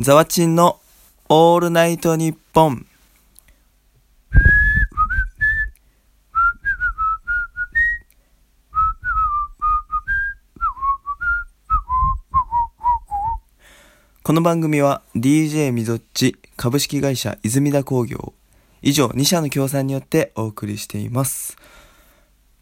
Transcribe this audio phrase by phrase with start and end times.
[0.00, 0.78] ザワチンの
[1.28, 2.86] オールナイトニッポン。
[14.22, 18.34] この番組は DJ みぞっち株式会社泉田工業
[18.82, 21.56] 以上2社の協賛によってお送りしています。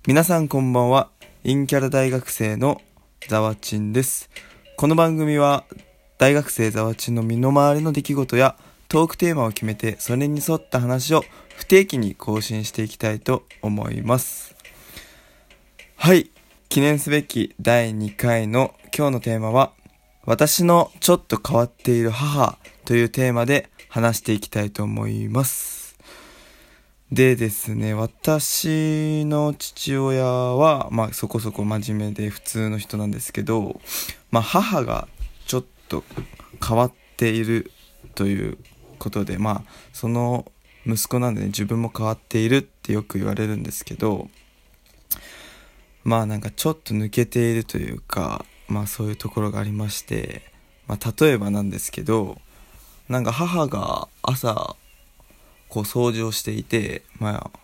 [0.07, 1.11] 皆さんこんばんは。
[1.45, 2.81] インキャラ大学生の
[3.29, 4.31] ザワチンです。
[4.79, 5.65] この番組は
[6.19, 8.57] 大学生ザワチンの身の回りの出来事や
[8.89, 11.25] トークテーマを決めてそれに沿った話を
[11.57, 14.57] 不定期に更新していきたいと思います。
[15.97, 16.31] はい。
[16.69, 19.73] 記念すべき第2回の今日のテーマは
[20.25, 25.97] 私のちょっと変わっている母というテーマで話していきたいと思います。
[27.13, 33.81] でですね、私の父親は、まあそこそこ真面目で普通の人なんですけど、
[34.33, 35.07] まあ母が
[35.89, 36.05] と
[36.67, 37.71] 変わっている
[38.15, 38.59] という
[38.99, 39.63] ことで、まあ
[39.93, 40.51] その
[40.87, 44.29] 息子なんでね、自分も変わっているってよく言われるんですけど、
[46.05, 50.43] まあなんかちょっと抜けているというか、まあそういうところがありまして、
[50.87, 52.39] まあ例えばなんですけど、
[53.09, 54.77] なんか母が朝、
[55.69, 57.59] こう掃除をしていて、まあ、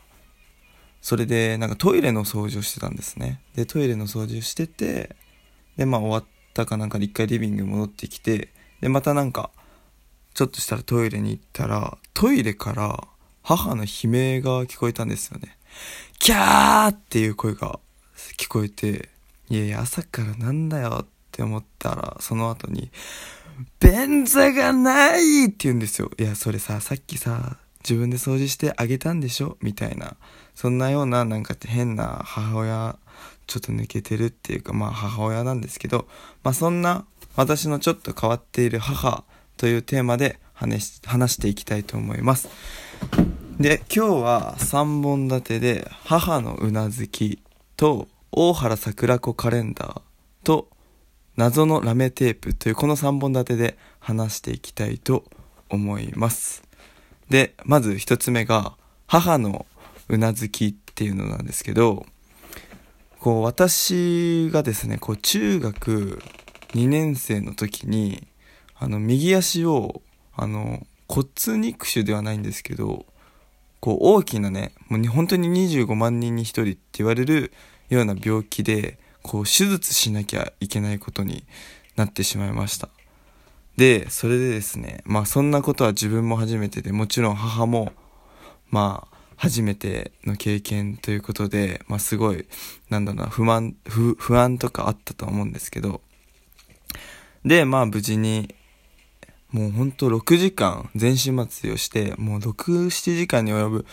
[1.00, 3.40] それでなんかトイレの掃除をしてたんですね。
[3.54, 5.14] で、トイレの掃除をしてて、
[5.76, 8.48] で、まあ終わったかなんかで一回リビング戻ってきて、
[8.80, 9.50] で、またなんか、
[10.34, 13.08] ちょっとしたらトイレに行ったら、トイレから
[13.42, 15.56] 母の悲鳴が聞こえたんですよね。
[16.18, 17.78] キャーっていう声が
[18.38, 19.10] 聞こえて、
[19.48, 22.90] いやいや、朝からなんだよって思ったら、その後に、
[23.80, 26.10] 便座がないって言うんですよ。
[26.18, 30.16] いや、それさ、さっきさ、自分で掃除してあげたんでしょみたいな。
[30.54, 32.98] そんなような、なんか変な母親、
[33.52, 36.08] ちょっと抜けてるっていうか、まあ母親なんですけど、
[36.42, 37.04] まあそんな
[37.36, 39.24] 私のちょっと変わっている母
[39.58, 42.48] というテーマで話していきたいと思います。
[43.58, 47.42] で、今日は3本立てで、母のうなずき
[47.76, 50.00] と、大原桜子カレンダー
[50.44, 50.70] と、
[51.36, 55.24] 謎のラメテープというこの3本立てで話していきたいと
[55.68, 56.62] 思います。
[57.28, 58.76] で、まず一つ目が、
[59.06, 59.66] 母の
[60.08, 62.06] うなずきっていうのなんですけど、
[63.22, 66.20] こう、私がですね、こう、中学
[66.74, 68.26] 2年生の時に、
[68.74, 70.02] あの、右足を、
[70.34, 73.06] あの、骨肉腫ではないんですけど、
[73.78, 77.52] こう、大きなね、もう本当に25万人に1人って言われる
[77.90, 81.44] ような病気で、こう、手術しなきゃいけないことに
[81.94, 82.88] なってしまいました。
[83.76, 87.92] で、それでですね、まあそんなことは自分も初めてで、もちろん母も、
[88.68, 89.11] まあ、
[89.42, 92.46] 初めての経験ということで、まあすごい、
[92.90, 96.00] なんだろうな、不満、不、不安とかあったと思うんですけど、
[97.44, 98.54] で、まあ無事に、
[99.50, 103.86] もうほんと6時間全身麻酔をして、もう6、7時間に及ぶ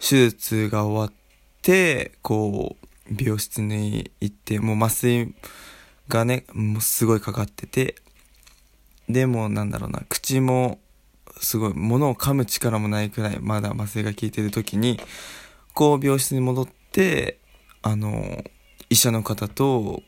[0.00, 1.12] 手術が終わっ
[1.60, 5.34] て、こう、美容室に行って、もう麻酔
[6.08, 7.96] がね、もうすごいかかってて、
[9.06, 10.78] でもなんだろうな、口も
[11.40, 15.00] すごい物を噛む力もないくらいまだ麻酔が効いてる時に、
[15.74, 17.38] こう病室に戻って、
[17.82, 18.44] あの、
[18.90, 20.02] 医者の方と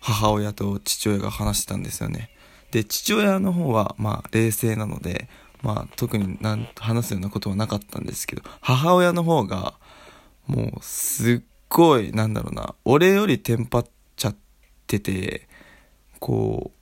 [0.00, 2.30] 母親と父親が話してたんですよね。
[2.70, 5.28] で、父親の方はまあ冷静なので、
[5.62, 9.74] まあ特になん話すようなことはなかったんですけど、母親の方が
[10.46, 13.86] もうすっごい、なんだろうな、俺よりテンパっ
[14.16, 14.36] ちゃっ
[14.86, 15.48] てて、
[16.18, 16.81] こう、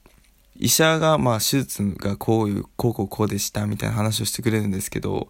[0.57, 5.29] 医者がまあ手術がこういう、こうこうこうでしたみたいな話をしてくれるんですけど、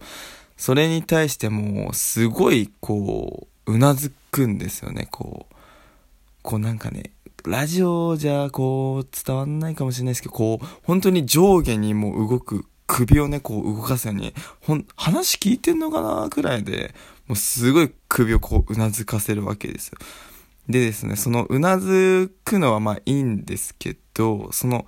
[0.57, 5.55] それに対してもすごいこう、うなずくんですよね、こう。
[6.43, 7.13] こうなんかね、
[7.45, 16.95] ラジオじゃこう伝わんないかもしれないですけど、こう、本当に上下にもう動く首をね、こう動かすように、ほん、話聞いてんのかなくらいで、
[17.29, 19.99] もうすごい首をこううなずかせるわけですよ。
[20.69, 24.87] でですね、そのうなずくのはまあいいんですけどど、その、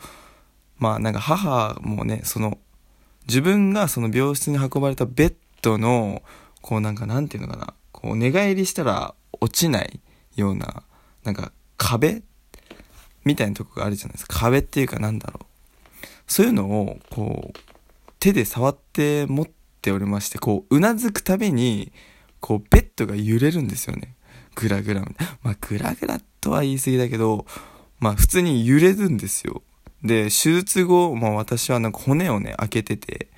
[0.79, 2.59] まあなんか母もね、その、
[3.27, 6.23] 自分がその病室に運ばれたベッドの、
[6.61, 10.01] こうなんかなんていうのかな、こう寝返りしたら落ちない
[10.37, 10.83] ような、
[11.25, 12.23] なんか壁
[13.25, 14.39] みたいなとこがあるじゃないですか。
[14.41, 15.47] 壁っていうかなんだろう。
[16.27, 17.59] そういうのを、こう、
[18.19, 19.49] 手で触って持っ
[19.81, 21.93] ておりまして、こう、うなずくたびに、
[22.41, 24.15] こう、ベッドが揺れるんですよね。
[24.55, 25.03] グラグラ。
[25.43, 27.47] まあ、グラグラとは言い過ぎだけど、
[28.03, 29.63] まあ、普通に揺れるんですよ。
[30.03, 33.29] で、手術後、まあ私はなんか骨をね、開けてて、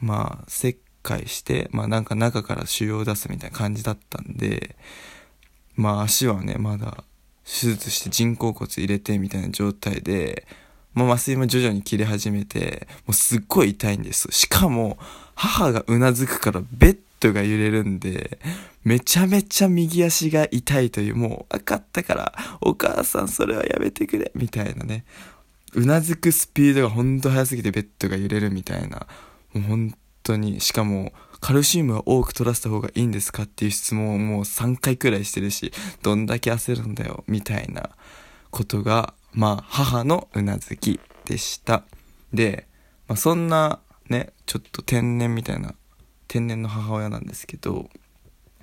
[0.00, 4.74] まあ、切開して、まあなんか中から腫瘍を出すみたいな感じだったんで、
[5.76, 7.04] まあ足はね、まだ
[7.44, 10.48] 手術して人工骨入れてみたいな状態で、
[10.94, 14.26] まあ、麻酔も徐々に切れ始めて、もうすっごい痛いんです。
[14.32, 14.98] しかも、
[15.36, 18.38] 母がうなずくからベッドが揺れるんで、
[18.84, 25.04] めちゃめちゃ右足が痛いという、もう分かったから、お母さんそれはやめてくれ、みたいなね。
[25.74, 29.06] うなずくスピードがほんと速すぎてベッドが揺れるみたいな。
[29.54, 35.72] もう本当に、しかも、カルシウムは多く取らせた方がいいんですかっていう質問をもう3回くらいしてるし、
[36.02, 37.90] どんだけ焦るんだよ、みたいな
[38.50, 41.84] ことがまあ、母のうなずきでした。
[42.34, 42.66] で、
[43.08, 45.74] まあ、そんなね、ちょっと天然みたいな、
[46.32, 47.90] 天然の母親なんですけど、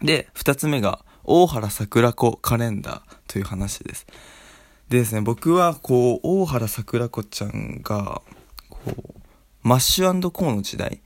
[0.01, 4.07] で、二つ目が、大原桜子カレンダーという話です。
[4.89, 8.23] でですね、僕はこう、大原桜子ちゃんが、
[8.69, 8.79] こ
[9.15, 9.19] う、
[9.61, 10.99] マッシュコーの時代、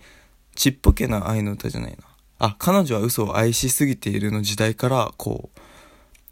[0.56, 1.98] ちっぽけな愛の歌じゃないな。
[2.40, 5.60] あ、彼女は嘘を愛しすぎているの時代から、こう、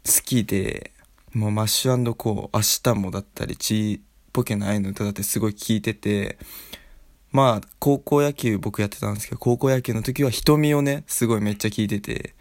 [0.06, 0.92] 好きで、
[1.34, 4.00] もうマッシュコー、明日もだったり、ちー
[4.32, 6.38] ぽけな愛の歌だってすごい聴いてて、
[7.32, 12.34] まあ、高校野球僕やってたんですけど、高校野球の時は瞳をね、すごいめっちゃ聴いてて、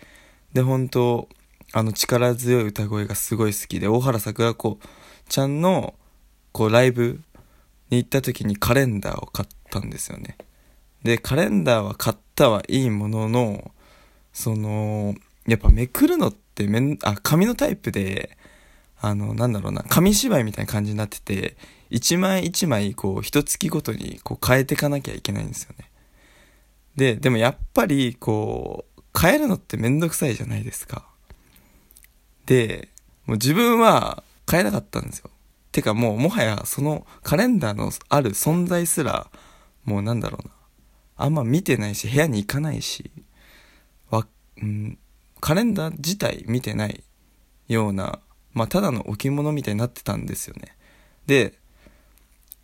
[0.54, 1.30] で、本当
[1.74, 4.80] あの力強い歌声がすごい好きで、大原桜子
[5.30, 5.96] ちゃんの、
[6.52, 7.22] こう、ライブ
[7.90, 10.38] に行った時にカレンダーを買ったんですよね。
[11.04, 13.72] で、カレンダーは買ったはいいものの、
[14.34, 15.16] その、
[15.48, 18.38] やっぱめくるのってめん、あ、紙のタイプで、
[19.02, 21.58] あの、なんだろうな、紙芝居みたいな感じになってて、
[21.90, 25.90] 一枚一枚、こう、一月ごとに、こう、変えていかなきゃいけないんですよね。
[26.96, 31.06] で、でもやっぱり、こう、変えるのってめんどくさいじゃないですか。
[32.46, 32.90] で、
[33.26, 35.30] もう自分は変えなかったんですよ。
[35.72, 39.32] てかもう、もはや、そのカレンダーのある存在すら、
[39.84, 40.54] もうなんだろうな。
[41.18, 43.12] あんま見てないし、部屋に行かないし、
[44.10, 44.28] わ、
[44.62, 44.98] うん、
[45.40, 47.04] カレンダー自体見てない
[47.68, 48.20] ような
[48.54, 50.76] まあ、ただの置物みたいになってたんですよね。
[51.28, 51.58] で、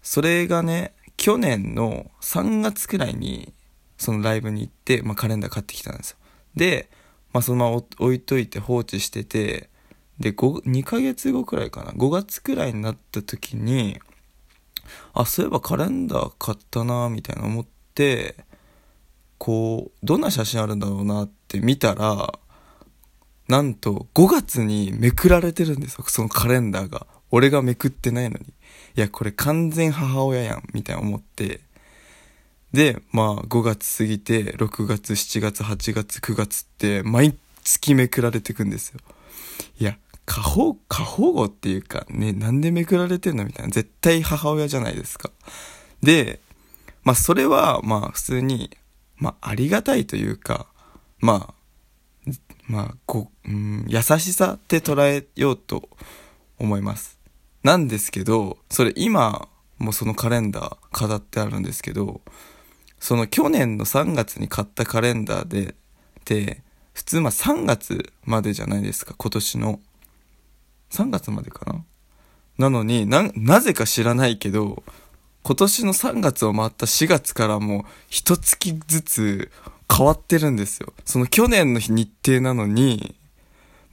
[0.01, 3.53] それがね、去年の3月くらいに、
[3.97, 6.17] そのライブに行って、まあ、カレンダー買ってきたんですよ。
[6.55, 6.89] で、
[7.33, 9.69] まあ、そのまま置いといて放置してて、
[10.19, 13.99] で、2ヶ月後くらいかな、5月くらいになった時に、
[15.13, 18.35] あ、そういえばカレンダー買ったな、みたいな思って、
[19.37, 22.39] こう、どんな写真あるんだろうなって見たら、
[23.47, 27.07] なんと5月にめくられてるんですよ、そのカレンダーが。
[27.29, 28.45] 俺がめくってないのに。
[28.95, 31.61] いや、これ完全母親やん、みたいな思って。
[32.73, 38.99] で、まあ5月過ぎて、6月、7月、8月、9月って、毎月めくられてくんですよ。
[39.79, 43.71] いや、過保、過保護っていうか、ね、なんでめくられてんのみたいな。
[43.71, 45.31] 絶対母親じゃないですか。
[46.03, 46.41] で、
[47.03, 48.77] まあそれは、まあ普通に、
[49.15, 50.67] まあありがたいというか、
[51.19, 51.53] ま
[52.27, 52.31] あ
[52.67, 55.89] まあ、こう、うん、優しさって捉えようと
[56.59, 57.17] 思います。
[57.63, 59.47] なんですけど、それ今
[59.77, 62.21] もそのカレンダー飾ってあるんですけど、
[62.99, 65.75] その去年の3月に買ったカレンダーで、
[66.25, 66.61] で、
[66.93, 69.79] 普通まあ3月までじゃないですか、今年の。
[70.91, 71.83] 3月までかな？
[72.57, 74.83] なのにな、なぜか知らないけど、
[75.47, 79.51] 今年の3月を回った4月からもう一月ずつ
[79.89, 80.91] 変わってるんですよ。
[81.05, 83.15] その去年の日程なのに、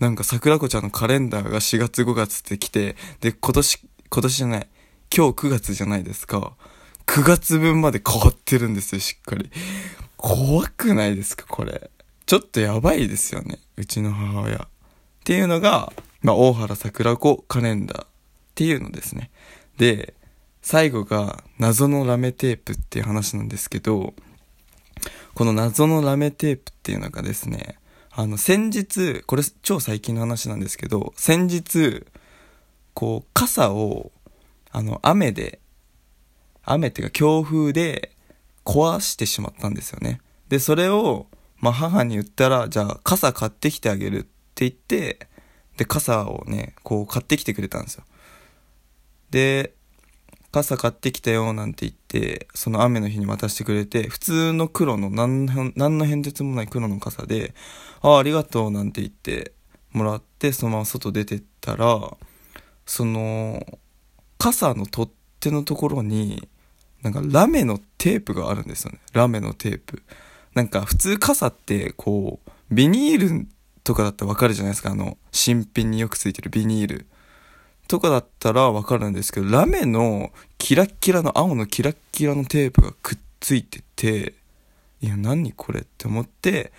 [0.01, 4.69] なんか桜子ちゃんのカレンダーが4月5月って来て、で、今年、今年じゃない、
[5.17, 6.55] 今日9月じゃないですか。
[7.07, 9.49] 9月分まで変わってるんですよ、しっかり。
[10.17, 11.89] 怖くないですか、これ。
[12.27, 14.57] ちょっとやばいですよね、うちの母親。
[14.57, 14.67] っ
[15.23, 18.07] ていうのが、まあ、大原桜子カレンダーっ
[18.57, 19.31] ていうのですね。
[19.79, 20.15] で、
[20.65, 24.15] 最後が謎のラメテープっていう話なんですけど、
[25.35, 27.77] この謎のラメテープっていうのがですね、
[28.11, 32.07] あの、先日、これ超最近の話なんですけど、先日、
[32.95, 34.11] こう、傘を、
[34.71, 35.61] あの、雨で、
[36.63, 38.13] 雨っていうか強風で
[38.65, 40.23] 壊してしまったんですよね。
[40.49, 41.27] で、それを、
[41.59, 45.29] まあ、母に言ったら、じゃあ、傘買ってきてあげるって言って、
[45.77, 48.05] で、傘をね、こう買ってきてくれたんですよ。
[49.29, 49.74] で、
[50.55, 55.47] 傘買ってきたよなんて言って、その雨の日に渡してくれて、普通の黒の何
[55.77, 57.55] 何の変哲もない黒の傘で、
[58.01, 59.53] ああ、ありがとうなんて言って
[59.93, 62.17] もらって、そのまま外出てったら、
[62.87, 63.79] その、
[64.39, 65.11] 傘の取っ
[65.45, 66.49] 手のところに、
[67.03, 69.01] なんかラメのテープがあるんですよね。
[69.13, 70.03] ラメのテープ。
[70.55, 73.47] なんか普通傘ってこう、ビニール
[73.83, 74.93] とかだったらわかるじゃないですか。
[74.93, 77.07] あの、新品によくついてるビニール。
[77.89, 84.35] とかだったらわかるんですけど、ラメのキラッキラの青のキラッキラのテープがくっついてて、
[85.01, 86.73] いや、何これって思って、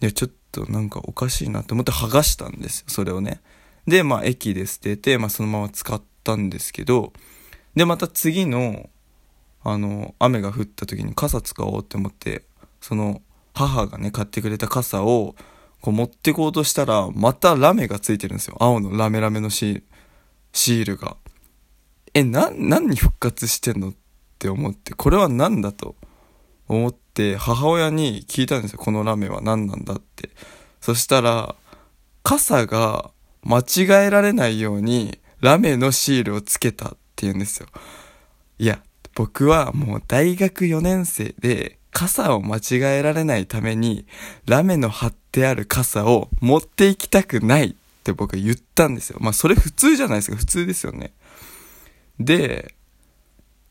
[0.00, 3.40] いや、ちょっとなんかおかしいなって思って剥がしたんですよ、それをね。
[3.86, 7.12] で、まあ、駅で捨てて、まあ、そのまま使ったんですけど、
[7.74, 8.88] で、また次の、
[9.64, 12.44] あの、雨が降った時に傘使おうって思って、
[12.80, 13.22] その、
[13.54, 15.34] 母がね、買ってくれた傘を、
[15.80, 18.56] こう持ってこうとしたら、またラメがついてるんですよ。
[18.60, 19.84] 青のラメラメのシール、
[20.58, 21.16] シールが。
[22.14, 23.94] え、な、何に復活してんのっ
[24.40, 25.94] て思って、これは何だと
[26.66, 28.78] 思って、母親に聞いたんですよ。
[28.78, 30.30] このラメは何なんだって。
[30.80, 31.54] そしたら、
[32.24, 33.12] 傘が
[33.44, 37.68] 間違えられないように、ラメのシールをつけたって言うんですよ。
[38.58, 38.82] いや、
[39.14, 44.06] 僕はもう大学4年生で、傘を間違えられないために、
[44.46, 49.18] ラメの貼ってある傘を持っていきたくないっって僕は言ったんですよ。
[49.20, 50.36] まあそれ普通じゃないですか。
[50.36, 51.12] 普通ですよね。
[52.18, 52.74] で、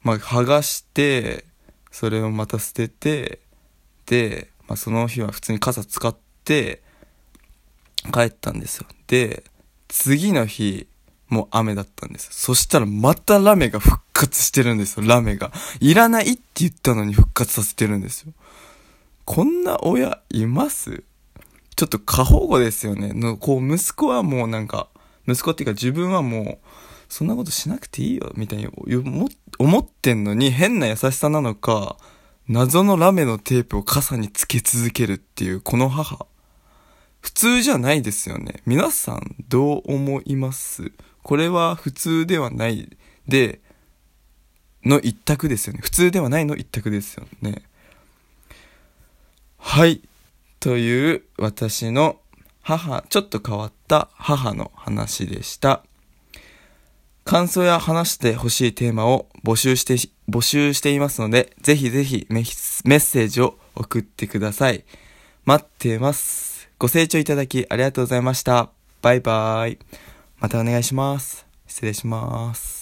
[0.02, 1.46] まあ剥がして、
[1.92, 3.40] それをまた捨てて、
[4.06, 6.82] で、まあその日は普通に傘使って、
[8.14, 8.86] 帰ったんですよ。
[9.08, 9.44] で、
[9.88, 10.88] 次の日、
[11.30, 12.30] もう雨だったんです。
[12.32, 15.52] そしたらまたラメが復活してるんですよ、ラメが。
[15.82, 18.34] いらないって言ったのに復活させてるんですよ。
[19.26, 21.04] こんな親います？
[21.78, 23.14] ちょっと過保護ですよね。
[23.14, 24.90] のこう、息子はもうなんか、
[25.28, 26.68] 息子っていうか自分はもう、
[27.08, 28.68] そんなことしなくていいよ、みたいに
[29.60, 31.96] 思ってんのに変な優しさなのか、
[32.50, 36.26] 謎のラメのテープを傘につけ続けるっていうこの母。
[37.22, 38.62] 普通じゃないですよね。
[38.66, 40.92] 皆さんどう思います？
[41.24, 43.62] これは普通ではないで、
[44.84, 45.82] の一択ですよね。
[45.84, 47.64] 普通ではないの一択ですよね。
[49.58, 50.02] はい。
[50.60, 52.20] という私の
[52.62, 55.84] 母、ちょっと変わった母の話でした。
[57.24, 59.96] 感想や話してほしいテーマを募集して、
[60.30, 64.84] 募集していますので、ぜひぜひメッセージを送ってください。
[65.46, 66.70] 待ってます。
[66.80, 68.70] ご清聴いただきありがとうございました。
[69.02, 69.78] バイバイ。
[70.40, 71.46] またお願いします。
[71.68, 72.77] 失礼します。